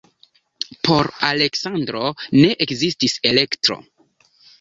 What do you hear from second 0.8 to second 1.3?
Por